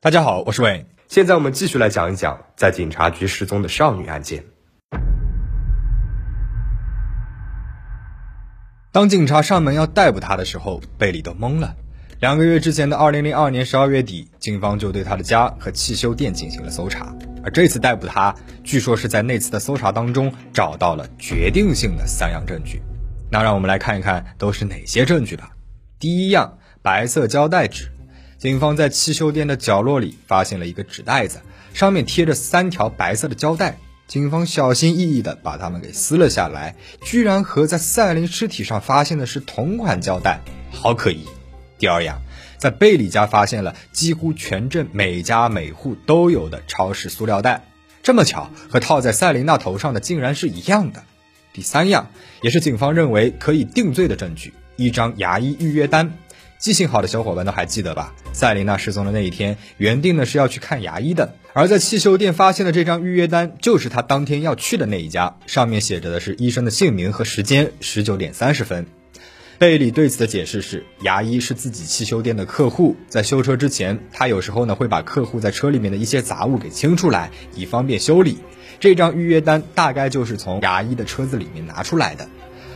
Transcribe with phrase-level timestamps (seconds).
[0.00, 0.86] 大家好，我是魏。
[1.08, 4.44] 现在我们继续来讲一讲在警察局失踪的少女案件。
[8.92, 11.74] 当警察上门要逮捕她的时候，贝里都懵了。
[12.20, 17.12] 两个月之前的二零零二年十二月底，警方就对她的家和汽修店进行了搜查。
[17.42, 22.80] 而这次逮捕她，据说是在那次的搜查当中找到了决定性的三样证据。
[23.32, 25.50] 那让我们来看一看都是哪些证据吧。
[25.98, 27.90] 第一样，白色胶带纸。
[28.38, 31.40] 警方在汽修店的角落里发现了一个纸袋子，
[31.74, 33.78] 上面贴着三条白色的胶带。
[34.06, 41.26] 警方小心翼翼地把它们给撕了下来，居然和在赛琳尸体上发现的是同款胶带，好可疑。
[41.78, 42.22] 第二样，
[42.58, 47.64] 在贝里家发现了几乎全镇每家每户都有的超市塑料袋，
[48.04, 51.02] 这么巧，和套在赛琳娜头上的竟然是一样的。
[51.52, 52.08] 第三样，
[52.42, 56.12] 也是警方认为可以定罪的证据，一张牙医预约单。
[56.58, 58.12] 记性好的小伙伴都还记得吧？
[58.32, 68.86] 赛琳娜失踪的那一天，原定呢是要去看牙医的，而在汽修店发现的这张预约单，就是他当天要去的那一家，上面写着的是医生的姓名和时间，十九点三十分。
[69.58, 78.38] 贝里对此的解释是，牙医是自己汽修店的客户，在修车之前，他有时候呢会把客户在车里面的一些杂物给清出来，以方便修理。
[78.80, 82.28] 这张预约单大概就是从牙医的车子里面拿出来的，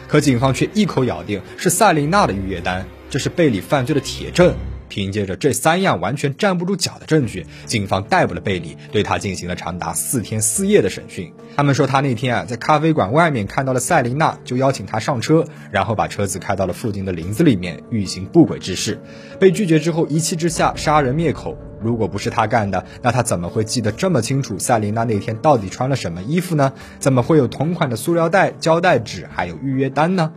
[0.06, 4.54] 可警方却一口咬定是赛琳娜的预约单，这是贝里犯罪的铁证。
[4.88, 11.30] 凭借着这三样完全站不住脚的证据，警方逮捕了贝里，对他进行了长达四天四夜的审讯。
[11.54, 18.98] 他们说他那天啊在咖啡馆外面看到了赛琳娜，就邀请他上车，然后把车子开到了附近的林子里面，欲行不轨之事。
[19.38, 21.56] 被拒绝之后，一气之下杀人灭口。
[21.82, 24.58] 如果不是他干的，那他怎么会记得这么清楚？
[24.58, 26.72] 赛琳娜那天到底穿了什么衣服呢？
[26.98, 30.32] 怎么会有同款的塑料袋、胶带纸，还有预约单呢？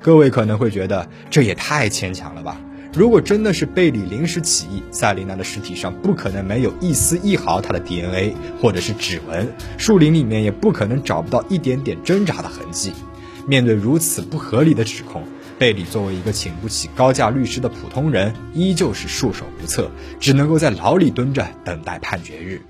[0.00, 2.60] 各位可能会觉得这也太牵强了吧？
[2.94, 12.92] 如果真的是贝里临时起意，赛琳娜的尸体上不可能没有一丝一毫她的 DNA 或者是指纹，树林里面也不可能找不到一点点挣扎的痕迹。
[13.46, 15.24] 面对如此不合理的指控，
[15.58, 22.62] 贝里作为一个请不起高价律师的普通人，依旧是束手无策，只能够在牢里蹲着等待判决日。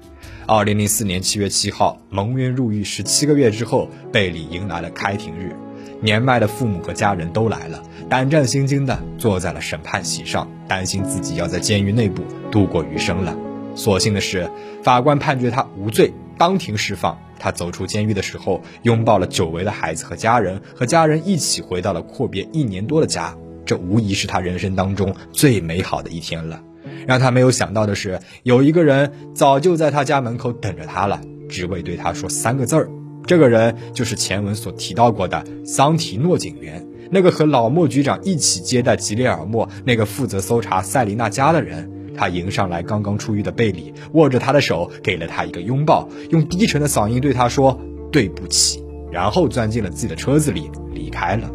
[0.47, 5.55] 二零零四年七月七号，蒙冤入狱十七个月之后，贝里迎来了开庭日。
[6.01, 13.37] 年迈的父母和家人都来了，胆战心惊地坐在了审判席上，担心自己要在监狱内部度过余生了。
[13.75, 14.51] 所幸的是，
[14.83, 17.19] 法官判决他无罪，当庭释放。
[17.39, 23.37] 他走出监狱的时候，拥抱了久违的孩子和家人，和家人一起回到了阔别一年多的家。
[23.67, 26.63] 这无疑是他人生当中最美好的一天了。
[27.07, 32.89] 让他没有想到的是，有一个人早就在他家门口等着他了，只为对他说三个字儿。
[33.27, 41.91] 这个人就是前文所提到过的桑提诺警员，那个和老莫局长一起接待吉列尔莫，那个负责搜查塞琳娜家的人。
[42.17, 47.79] 他迎上来刚刚出狱的贝里，握着他的手，给了他一个拥抱，用低沉的嗓音对他说
[48.11, 48.83] ：“对不起。”
[49.13, 51.51] 然后钻进了自己的车子里离开了。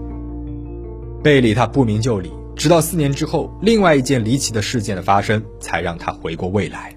[1.24, 6.96] 贝里他不明就里，直到四年之后，另外一件离奇的事件的发生，才让他回过未来。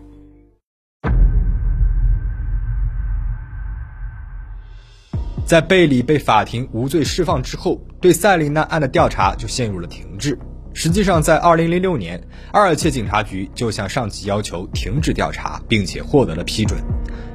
[5.44, 10.38] 在贝里被法庭无罪释放之后，对塞琳娜案的调查就陷入了停滞。
[10.72, 12.20] 实际上，在2006年，
[12.52, 16.80] 阿尔切警察局就向上级要求停止调查，并且获得了批准。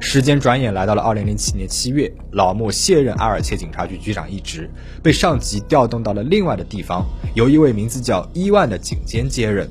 [0.00, 4.68] 时间转眼来到了2007年7月，老莫卸任阿尔切警察局局长一职，
[5.02, 9.70] 被上级调动到了另外的地方，由一位名字叫伊万的警监接任。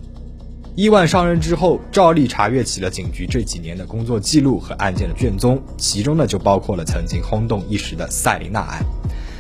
[0.76, 8.84] 伊万上任之后，照例查阅起了警局这几年的工作记录和案件的卷宗，其中呢就包括了曾经轰动一时的塞琳娜案。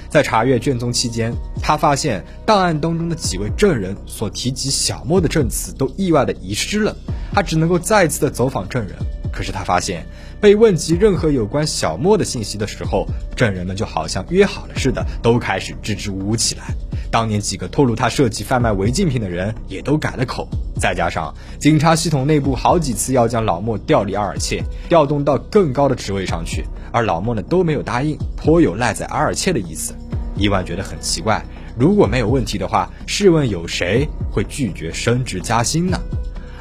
[0.10, 1.32] 在查阅卷宗期间，
[1.62, 6.96] 他发现档案当中的几位证人所提及小莫的证词都意外的遗失了，
[7.32, 8.96] 他只能够再次的走访证人。
[9.32, 10.06] 可是他发现，
[10.42, 13.06] 被问及任何有关小莫的信息的时候，
[13.36, 16.64] 证人们就好像约好了似的，都开始支支吾吾起来。
[17.12, 20.48] 当年几个透露他涉及贩卖违禁品的人也都改了口，
[20.80, 29.94] 再加上警察系统内部好几次要将老莫调离阿尔切，调动到更高的职位上去，而老莫呢都没有答应，颇有赖在阿尔切的意思。
[30.38, 31.44] 伊万觉得很奇怪，
[31.78, 36.00] 如果没有问题的话，试问有谁会拒绝升职加薪呢？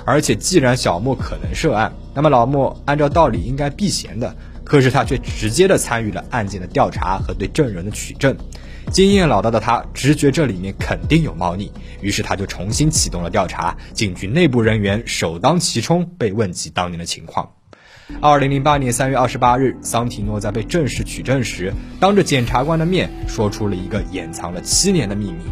[0.04, 4.34] 而且既然小莫可能涉案，那么老莫按照道理应该避嫌的，
[4.64, 8.36] 可是他却直接的参与了案件的调查和对证人的取证。
[8.90, 11.70] 经验老道的他直觉这里面肯定有猫腻，
[12.00, 13.76] 于是他就重新启动了调查。
[13.92, 17.52] 警局内部人员首当其冲被问及当年的情况。
[18.20, 25.44] 二零零八年三月二十八日，桑提诺在被正式取证时，当着检察官的面说出了一个掩藏了七年的秘密。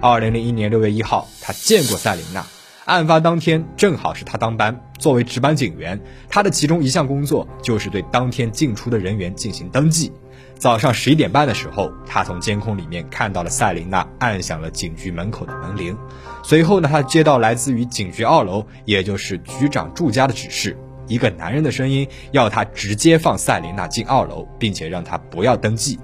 [0.00, 2.46] 二零零一年六月一号，他见过塞琳娜。
[2.84, 5.98] 案发当天正好是他当班，作为值班警员，
[6.28, 10.12] 他的其中一项工作就是对当天进出的人员进行登记。
[10.58, 15.96] 早上十一点半的时候，他从监控里面看到了赛琳娜按响了警局门口的门铃。
[16.42, 20.76] 随后呢，他接到来自于警局二楼，也就是局长住家的指示，
[21.06, 25.98] 一个男人的声音要他直接放赛琳娜进二楼，并且让他不要登记。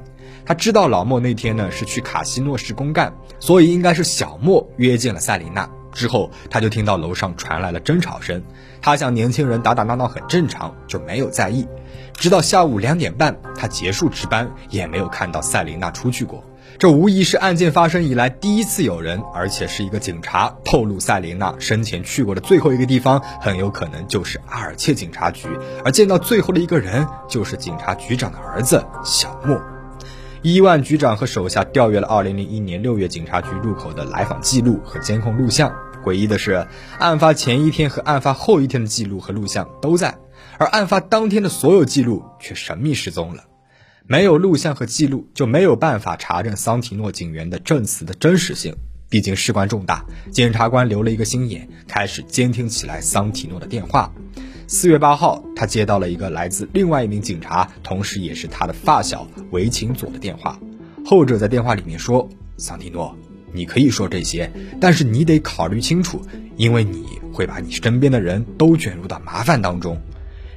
[0.47, 5.69] 他知道老莫那天呢是去卡西诺市公干，所以应该是小莫约见了赛琳娜。
[5.92, 8.42] 之后，他就听到楼上传来了争吵声。
[8.82, 11.66] 他想年轻人打打闹闹很正常，就没有在意。
[12.14, 16.44] 直到下午两点半，他结束值班，也没有看到赛琳娜出去过。
[16.78, 25.48] 这无疑是案件发生以来第一次有人，而且是一个警察透露赛琳娜生前去过的最后一个地方，很有可能就是阿尔切警察局。
[25.84, 29.60] 而见到最后的一个人，就是警察局长的儿子小莫。
[30.42, 35.70] 伊万局长和手下调阅了2001年6月警察局入口的来访记录和监控录像。
[36.02, 36.66] 诡异的是，
[36.98, 40.16] 案发前一天和案发后一天的记录和录像都在，
[40.56, 43.44] 而案发当天的所有记录却神秘失踪了。
[44.06, 48.75] 没有录像和记录，就没有办法查证桑提诺警员的证词的真实性。
[49.10, 54.10] 毕竟事关重大，检察官留了一个心眼，开始监听起来桑提诺的电话。
[54.72, 60.61] 四月八号，他接到了一个来自另外一名警察，同时也是他的发小维琴佐的电话。
[61.05, 63.17] 后者在电话里面说：“桑提诺，
[63.52, 64.49] 你可以说这些，
[64.81, 66.22] 但是你得考虑清楚，
[66.56, 70.00] 因为你会把你身边的人都卷入到麻烦当中。”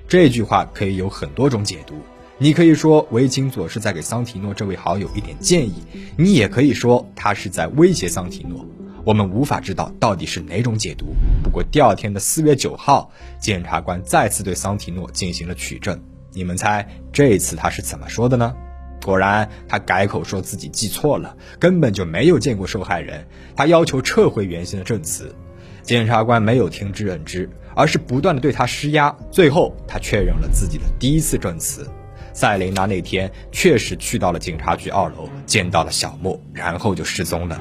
[0.07, 1.95] 这句话可以有很多种解读。
[2.37, 5.73] 你可以说维琴佐是在给桑提诺这位好友一点建议，
[6.15, 8.63] 你也可以说他是在威胁桑提诺。
[9.05, 11.07] 我们无法知道到底是哪种解读。
[11.43, 15.99] 不过第二天的四月九号，检察官再次对桑提诺进行了取证。
[16.31, 18.55] 你们猜这次他是怎么说的呢？
[19.03, 23.27] 果然，他改口说自己记错了，根本就没有见过受害人。
[23.55, 25.35] 他要求撤回原先的证词。
[25.81, 29.13] 检察官没有听之任之，而是不断的对他施压。
[29.29, 31.85] 最后，他确认了自己的第一次证词：
[32.31, 37.59] 赛琳娜那天确实去到了警察局二楼，见到了小莫，然后就失踪了。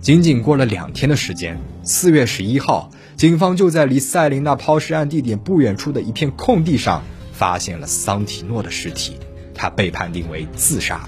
[0.00, 7.02] 仅仅过了两天的时间，四月十一号，警方就在离赛琳娜抛尸案地点不远处的一片空地上
[7.34, 9.18] 发现了桑提诺的尸体，
[9.54, 11.06] 他被判定为自杀。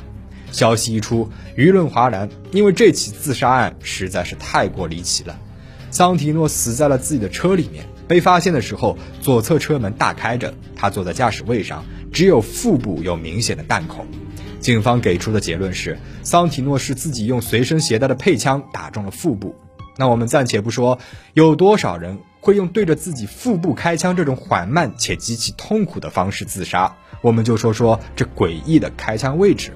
[0.50, 5.38] 消息一出，舆论哗然，因为这起自杀案实在是太过离奇了。
[5.90, 14.06] 桑提诺死在了自己的车里面，被发现的时候，左侧车门大开着，他坐在驾驶位上，只有腹部有明显的弹孔。
[14.62, 19.56] 警方给出的结论是，桑提诺是自己用随身携带的配枪打中了腹部。
[19.97, 21.00] 那我们暂且不说
[21.35, 29.73] 有多少人会用对着自己腹部开枪这种缓慢且极其痛苦的方式自杀，我们就说说这诡异的开枪位置。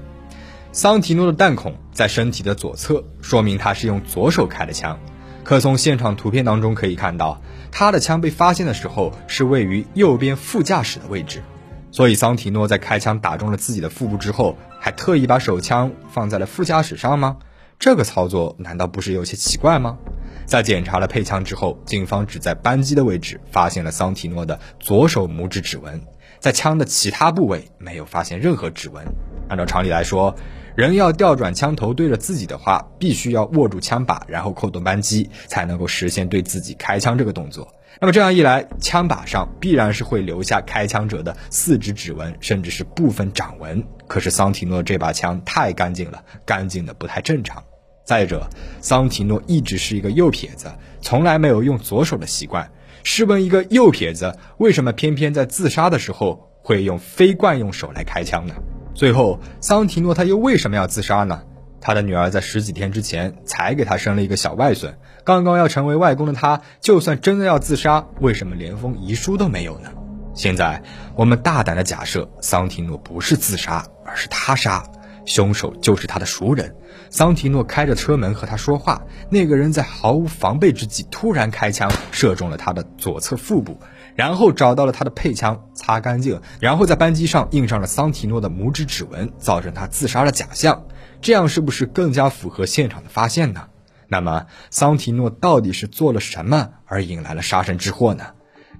[0.71, 4.97] 桑提诺的弹孔在身体的左侧，说明他是用左手开的枪。
[5.43, 7.41] 可从现场图片当中可以看到，
[7.73, 11.43] 他的枪被发现的时候是位于右边副驾驶的位置。
[11.89, 14.57] 所以，桑提诺在开枪打中了自己的腹部之后，
[14.87, 17.39] 还特意把手枪放在了副驾驶上吗？
[17.77, 19.97] 这个操作难道不是有些奇怪吗？
[20.45, 26.01] 在检查了配枪之后，警方只在扳机的位置发现了桑提诺的左手拇指指纹，
[26.39, 29.05] 在枪的其他部位没有发现任何指纹。
[29.49, 30.33] 按照常理来说，
[30.73, 37.67] 人要调转枪头对着自己的话，必须要握住枪把，然后扣动扳机，才能够实现对自己开枪这个动作。
[37.99, 43.83] 那么这样一来，枪把上必然是会留下开枪者的四指指纹，甚至是部分掌纹。
[44.07, 47.63] 可是桑提诺这把枪太干净了，干净的不太正常。
[48.05, 48.47] 再者，
[48.81, 52.69] 桑提诺一直是一个右撇子，从来没有用左手的习惯。
[53.03, 58.53] 试问一个右撇子，为什么偏偏在自杀的时候会用非惯用手来开枪呢？
[58.93, 61.41] 最后，桑提诺他又为什么要自杀呢？
[61.79, 69.89] 他的女儿在十几天之前才给他生了一个小外孙，刚刚要成为外公的他，就算真的要自杀，为什么连封遗书都没有呢？
[70.33, 70.81] 现在
[71.15, 74.83] 我们大胆的假设，桑提诺不是自杀，而是他杀，
[75.25, 76.75] 凶手就是他的熟人。
[77.09, 83.79] 桑提诺开着车门和他说话，那个人在毫无防备之际突然开枪，射中了他的左侧腹部，
[84.17, 90.87] 然后找到了他的配枪，擦干净，然后在扳机上印上了桑提诺的拇指指纹，造成他自杀的假象。
[91.21, 93.67] 这样是不是更加符合现场的发现呢？
[94.07, 98.25] 那么桑提诺到底是做了什么而引来了杀身之祸呢？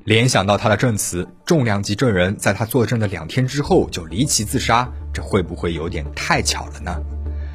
[0.06, 7.00] 联想到他的证词，重量级证人在他作证的两天之后就离奇自杀，这会不会有点太巧了呢？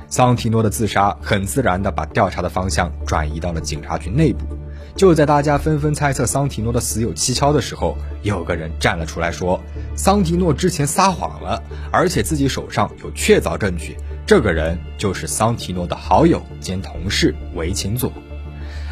[0.07, 4.47] 桑提诺的自杀很自然地把调查的方向转移到了警察局内部。
[4.95, 9.61] 就在大家纷纷猜测桑提诺的死有蹊跷的时候，有个人站了出来说，
[9.97, 13.97] 桑提诺之前撒谎了，而且自己手上有确凿证据。
[14.27, 18.13] 这个人就是桑提诺的好友兼同事维琴佐。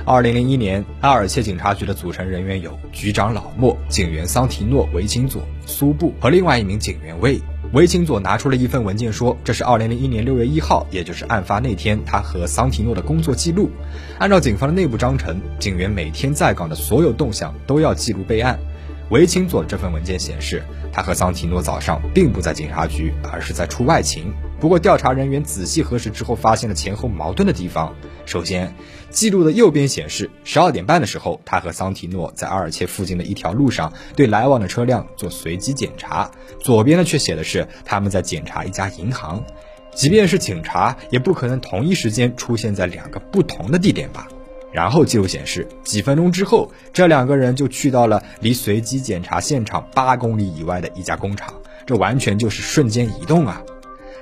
[0.07, 7.40] 二零零一年，阿尔切警察局的组成人员有局长老莫、警员桑提诺、维钦佐、苏布和另外一名警员魏。
[7.73, 13.71] 维金佐拿出了一份文件，说这是2001年6月1号，也就是案发那天，他和桑提诺的工作记录。
[14.19, 18.59] 按照警方的内部章程，警员每天在岗的所有动向都要记录备案。
[19.11, 20.62] 维钦佐这份文件显示，
[20.93, 24.33] 他和桑提诺早上并不在警察局，而是在出外勤。
[24.61, 27.93] 不过，调查人员仔细核实之后，发现了前后矛盾的地方。
[28.25, 28.73] 首先，
[29.11, 39.43] 记录的右边显示，十二点半的时候，他和桑提诺在阿尔切附近的一条路上对来往的车辆做随机检查；左边呢，却写的是他们在检查一家银行。
[39.93, 44.29] 即便是警察，也不可能同一时间出现在两个不同的地点吧？
[44.73, 51.55] 然后记录显示，几分钟之后，这两个人就去到了离随机检查现场八公里以外的一家工厂，
[51.87, 53.62] 这完全就是瞬间移动啊！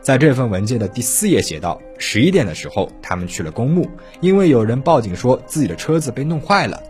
[0.01, 3.91] 在这份文件的第四页写道：十一点的时候，他们去了公墓，
[4.21, 6.83] 因为有人报警说自己的车子被弄坏了。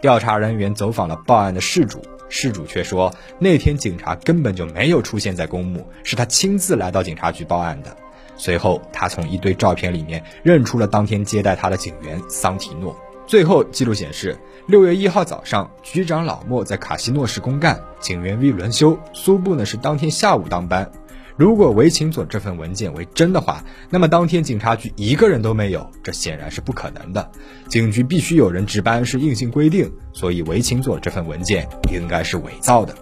[0.00, 7.96] 调查人员走访了报案的事主，事主却说那天警察根本就没有出现在公墓，是他亲自来到警察局报案的。
[8.36, 12.96] 随后，他从一堆照片里面认出了当天接待他的警员桑提诺。
[13.26, 20.88] 最后，记录显示，六月一号早上，局长老莫在卡西诺市公干，警员 V 轮休，苏布呢是当天下午当班。
[21.36, 27.30] 如果维琴佐这份文件为真的话，那么当天警察局一个人都没有，这显然是不可能的。
[27.68, 32.94] 警局必须有人值班是硬性规定，所以维琴佐这份文件应该是伪造的。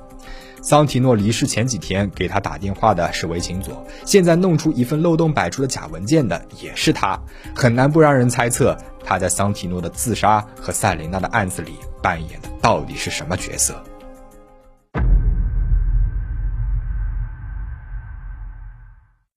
[0.64, 7.21] 桑提诺离世前几天给他打电话的是维琴佐，现在弄出一份漏洞百出的假文件的也是他，
[7.54, 13.75] 很难不让人猜测他在桑提诺的自杀和塞琳娜的案子里扮演的到底是什么角色。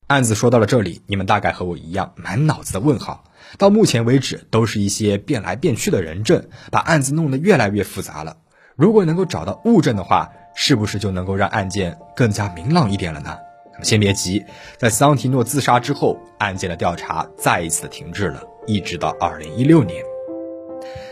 [0.07, 3.25] 案子说到了这里，你们大概和我一样满脑子的问号。
[3.57, 8.37] 到目前为止，都是一些变来变去的人证，把案子弄得越来越复杂了。
[8.77, 10.29] 如果能够找到物证的话，
[10.59, 13.37] 是不是就能够让案件更加明朗一点了呢？
[13.73, 14.43] 那么先别急，
[14.79, 20.03] 在桑提诺自杀之后，案件的调查再一次的停滞了，一直到二零一六年。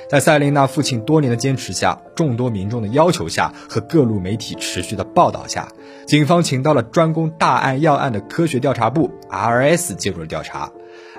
[0.10, 5.68] 在塞琳娜父亲多年的坚持下，众多民众的要求下和各路媒体持续的报道下，
[6.08, 10.72] 警方请到了专攻大案要案的科学调查部 RS 介入了调查。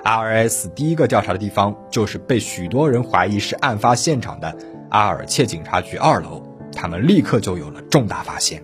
[0.03, 4.53] RS 第一个调查的地方就是被许多人怀疑是案发现场的。
[4.89, 8.63] 阿尔切警察局二楼，他们立刻就有了重大发现。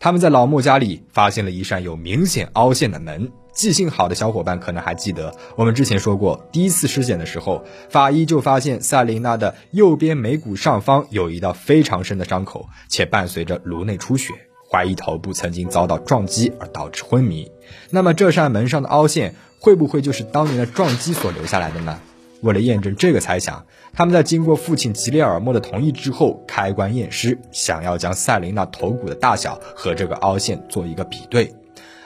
[0.00, 3.32] 他们在老莫家里发现了一扇有明显凹陷的门。
[3.52, 14.32] 记性好的小伙伴可能还记得，我们之前说过，第一次尸检的时候，法医就发现塞琳娜的右边眉骨上方有一道非常深的伤口，且伴随着颅内出血，
[14.70, 17.50] 怀疑头部曾经遭到撞击而导致昏迷。
[17.90, 21.98] 那么这扇门上的凹陷会不会就是当年的撞击所留下来的呢？
[22.40, 31.52] 为了验证这个猜想，他们在经过父亲吉列尔莫的同意之后，开棺验尸，想要将塞琳娜头骨的大小和这个凹陷做一个比对。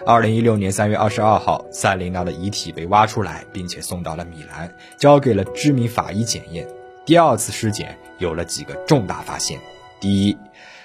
[0.05, 6.67] 二零一六年三月二十二号，塞琳娜的遗体被挖出来，并且送到了米兰，交给了知名法医检验。
[7.05, 9.61] 第二次尸检有了几个重大发现：
[10.01, 10.37] 第一，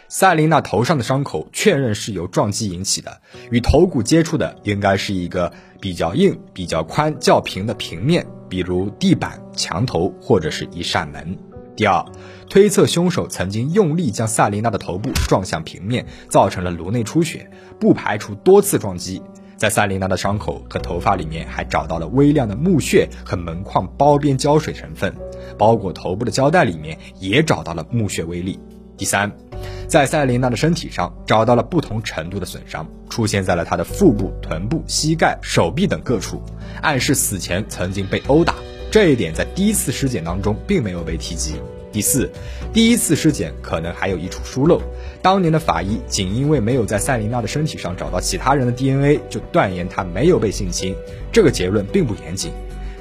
[0.08, 8.28] 塞琳娜头上的伤口确认是由撞击引起的，与头骨接触的应该是一个比较硬、比较宽、较平的平面。
[8.50, 11.38] 比如地板、墙头或者是一扇门。
[11.76, 12.04] 第二，
[12.50, 17.50] 推测凶手曾经用力将萨琳娜的头部撞向平面，造成了颅内出血，
[17.80, 19.22] 不排除多次撞击。
[19.58, 25.16] 在萨琳娜的伤口和头发里面还找到了微量的木屑和门框包边胶水成分，
[25.58, 28.60] 包裹头部的胶带里面也找到了木屑微粒。
[28.98, 29.47] 第三。
[29.88, 36.42] 在塞琳娜的身体上找到了不同程度的损伤，出现在了她的腹部、臀部、膝盖、手臂等各处，
[36.82, 38.56] 暗示死前曾经被殴打。
[38.92, 41.56] 这一点在第一次尸检当中并没有被提及。
[41.90, 42.30] 第四，
[42.74, 44.82] 第一次尸检可能还有一处疏漏，
[45.22, 50.96] 当年的法医仅因为没有在塞琳娜的身体上找到其他人的 DNA，就断言她没有被性侵，
[51.32, 52.52] 这个结论并不严谨。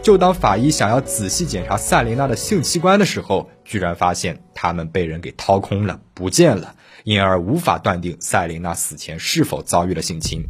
[0.06, 10.44] 就当法医想要仔细检查塞琳娜的性器官的时候，居然发现他们被人给掏空了，不见了，因而无法断定塞琳娜死前是否遭遇了性侵。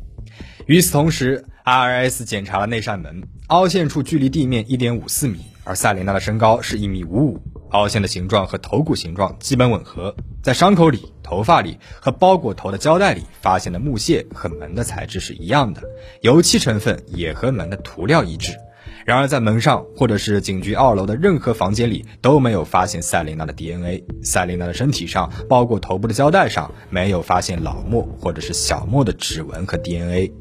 [0.67, 10.15] 与此同时，RS 检查了那扇门，凹陷处距离地面一点五四米，而塞琳娜的身高是一米五五，凹陷的形状和头骨形状基本吻合。
[10.43, 15.81] 在伤口里、头发里和包裹头的胶带里发现的木屑和门的材质是一样的，
[16.21, 18.55] 油漆成分也和门的涂料一致。
[19.07, 24.05] 然而，在门上或者是警局二楼的任何房间里都没有发现塞琳娜的 DNA。
[24.21, 30.33] 塞琳娜的身体上，包括头部的胶带上，没有发现老莫或者是小莫的指纹和 DNA。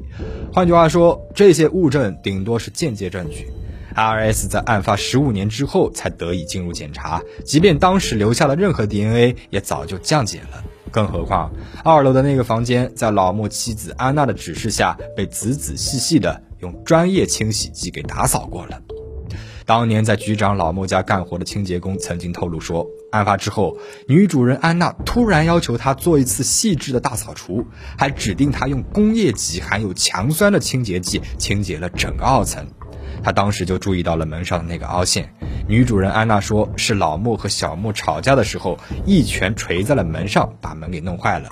[0.52, 3.46] 换句话说，这些物证顶多是间接证据。
[3.94, 4.48] R.S.
[4.48, 10.64] 在案发十五年之后才得以进入检查，即便当时留下了任何 DNA，也早就降解了。
[10.90, 11.52] 更何况，
[11.84, 18.80] 二楼的那个房间在老莫妻子安娜的指示下，被仔仔细细的用专业清洗剂给打扫过了。
[19.64, 27.66] 当年在局长老莫家干活的清洁工曾经透露说，案发之后，女主人安娜突然要求他做一次细致的大扫除，
[27.98, 32.64] 还指定他用工业级含有强酸的清洁剂清洁了整个二层。
[33.22, 35.32] 他当时就注意到了门上的那个凹陷。
[35.68, 41.48] 女主人安娜说，是老莫和小莫吵架的时候，一拳捶在了门上，把门给弄坏了。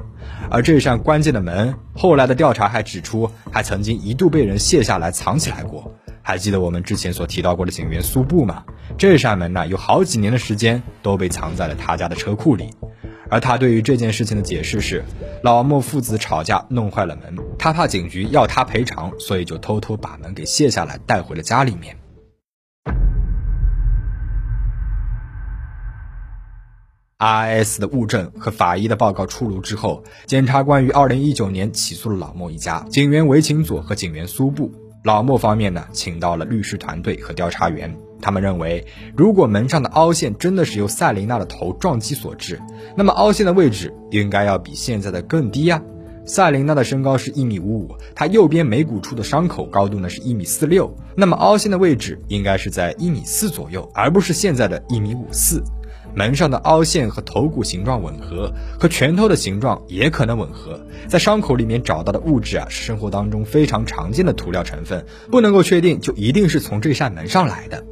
[0.50, 5.92] 而这扇关键的门，后来的调查还指出，还曾经一度被人卸下来藏起来过。
[6.22, 8.64] 还记得我们之前所提到过的警员苏布吗？
[8.96, 12.70] 这扇门呢，有好几年的时间都被藏在了他家的车库里。
[13.30, 15.04] 而他对于这件事情的解释是，
[15.42, 21.96] 老莫父子吵架弄坏了门，他怕警局要他赔偿，所以就偷偷把门给卸下来带回了家里面。
[27.16, 34.70] RIS 的物证和法医的报告出炉之后，检察官于二零一九年起诉了老莫一家，警员韦琴佐和警员苏布。
[35.04, 37.96] 老莫方面呢，请到了律师团队和调查员。
[38.24, 42.58] 他们认为，如果门上的凹陷真的是由赛琳娜的头撞击所致，
[42.96, 45.82] 那么凹陷的位置应该要比现在的更低呀。
[46.24, 55.62] 赛琳娜的身高是一米五五，她右边眉骨处的伤口高度呢是一米四六，那么凹陷的位置应该是在一米四左右，而不是现在的一米五四。
[56.16, 60.80] 门上的凹陷和头骨形状吻合，和拳头的形状也可能吻合。
[61.08, 67.84] 在伤口里面找到的物质啊，是生活当中非常常见的涂料成分，不能够确定就一定是从这扇门上来的。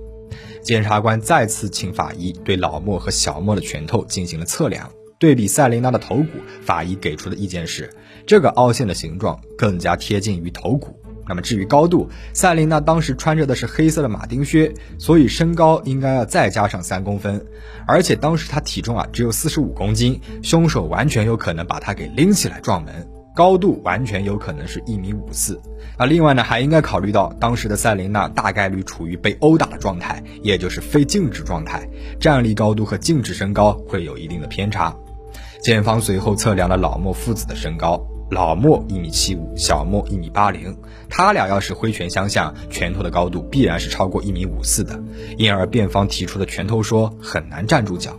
[0.62, 6.28] 检察官再次请法医对老莫和小莫的拳头进行了测量，对比赛琳娜的头骨，
[6.64, 7.90] 法医给出的意见是，
[8.26, 10.96] 这个凹陷的形状更加贴近于头骨。
[11.28, 17.46] 那么至于高度，赛琳娜当时穿着的是黑色的马丁靴，所以身高应该要再加上三公分，
[17.86, 25.60] 而且当时她体重啊只有四十五公斤，凶手完全有可能把她给拎起来撞门，高度完全有可能是一米五四。
[25.96, 31.88] 啊，另外呢还应该考虑到当时的赛琳娜大概率处于被殴打的状态，也就是非静止状态，
[32.20, 34.94] 站立高度和静止身高会有一定的偏差。
[35.62, 38.04] 检方随后测量了老莫父子的身高。
[38.30, 40.74] 老莫一米七五，小莫一米八零，
[41.10, 44.98] 他俩要是挥拳相向，拳头的高度必然是超过一米五四的，
[45.36, 48.18] 因而辩方提出的拳头说很难站住脚。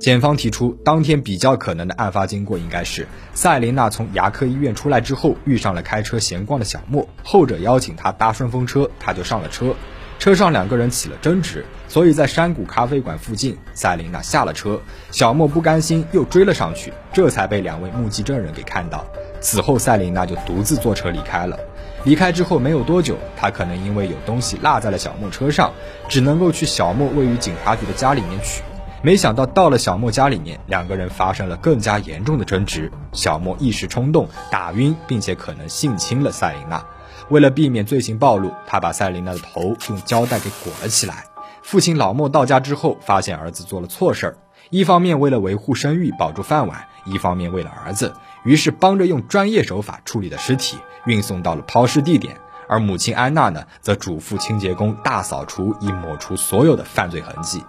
[0.00, 9.74] 检方提出，当天比较可能的案发经过应该是赛琳娜从牙科医院出来之后，遇上了开车闲逛的小莫，后者邀请他搭顺风车，他就上了车。
[10.18, 19.04] 车上两个人起了争执，所以在山谷咖啡馆附近，赛琳娜下了车，小莫不甘心又追了上去，这才被两位目击证人给看到。
[19.42, 21.58] 此后，赛琳娜就独自坐车离开了。
[22.04, 25.70] 离开之后没有多久，她可能因为有东西落在了小莫车上，
[26.08, 28.62] 只能够去小莫位于警察局的家里面取。
[29.02, 32.92] 没想到到了小莫家里面，两个人发生了更加严重的争执。
[33.12, 36.84] 小莫一时冲动，打晕并且可能性侵了赛琳娜。
[37.30, 41.24] 为了避免罪行暴露，他把赛琳娜的头用胶带给裹了起来。
[41.62, 44.36] 父亲老莫到家之后，发现儿子做了错事儿，
[44.68, 48.12] 一方面为了维护声誉、保住饭碗，一方面为了儿子，
[48.44, 52.36] 于是帮着用专业手法处理了尸体，运送到了抛尸地点。
[52.68, 57.64] 而母亲安娜呢，则嘱咐清洁工大扫除，以抹除所有的犯罪痕迹。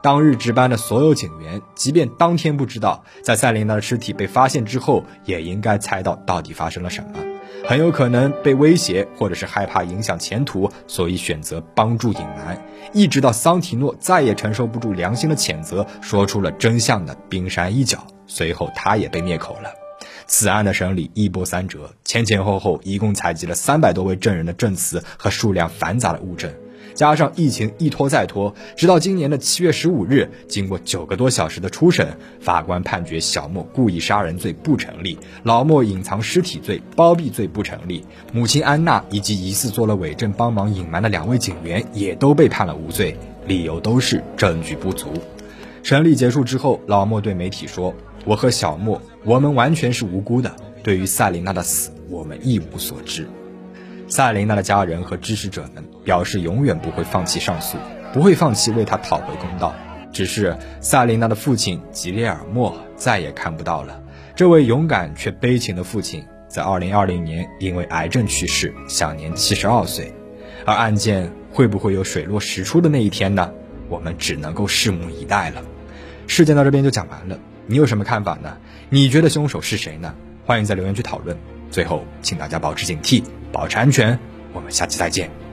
[0.00, 7.10] 当日值班的所有警员，即便当天不知道，在赛琳娜的尸体被发现之后，也应该猜到到底发生了什么。
[7.66, 19.70] 很有可能被威胁，或者是害怕影响前途，所以选择帮助隐瞒，一直到桑提诺再也承受不住良心的谴责，说出了真相的冰山一角，随后他也被灭口了。
[20.26, 26.52] 此案的审理一波三折，前前后后一共采集了三百多位证人的证词和数量繁杂的物证。
[26.94, 45.08] 加上疫情一拖再拖，直到今年的七月十五日，经过九个多小时的初审，法官判决小莫故意杀人罪不成立，老莫隐藏尸体罪、包庇罪不成立，母亲安娜以及疑似做了伪证帮忙隐瞒的两位警员也都被判了无罪，理由都是证据不足。
[45.82, 47.94] 审理结束之后，老莫对媒体说
[48.26, 53.26] ：“我和小莫，我们完全是无辜的，对于赛琳娜的死，我们一无所知。”
[54.10, 57.76] 萨琳娜的家人和支持者们表示，永远不会放弃上诉，
[58.12, 59.74] 不会放弃为她讨回公道。
[60.10, 64.02] 只是萨琳娜的父亲吉列尔莫再也看不到了。
[64.34, 70.14] 这位勇敢却悲情的父亲，在2020年因为癌症去世，享年72岁。
[70.64, 73.52] 而案件会不会有水落石出的那一天呢？
[73.90, 75.62] 我们只能够拭目以待了。
[76.26, 78.56] 事件到这边就讲完了，你有什么看法呢？
[78.88, 80.14] 你觉得凶手是谁呢？
[80.46, 81.36] 欢迎在留言区讨论。
[81.70, 83.22] 最后，请大家保持警惕。
[83.52, 84.18] 保持安全，
[84.52, 85.47] 我们下期再见。